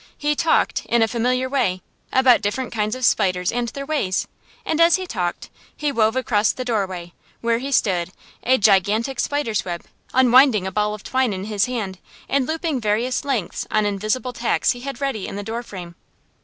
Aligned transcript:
He 0.17 0.35
talked, 0.35 0.83
in 0.87 1.03
a 1.03 1.07
familiar 1.07 1.47
way, 1.47 1.83
about 2.11 2.41
different 2.41 2.73
kinds 2.73 2.95
of 2.95 3.05
spiders 3.05 3.51
and 3.51 3.67
their 3.67 3.85
ways; 3.85 4.27
and 4.65 4.81
as 4.81 4.95
he 4.95 5.05
talked, 5.05 5.51
he 5.77 5.91
wove 5.91 6.15
across 6.15 6.51
the 6.51 6.65
doorway, 6.65 7.13
where 7.41 7.59
he 7.59 7.71
stood, 7.71 8.09
a 8.41 8.57
gigantic 8.57 9.19
spider's 9.19 9.63
web, 9.63 9.83
unwinding 10.11 10.65
a 10.65 10.71
ball 10.71 10.95
of 10.95 11.03
twine 11.03 11.33
in 11.33 11.43
his 11.43 11.65
hand, 11.65 11.99
and 12.27 12.47
looping 12.47 12.81
various 12.81 13.23
lengths 13.23 13.67
on 13.69 13.85
invisible 13.85 14.33
tacks 14.33 14.71
he 14.71 14.79
had 14.79 15.01
ready 15.01 15.27
in 15.27 15.35
the 15.35 15.43
door 15.43 15.61
frame. 15.61 15.93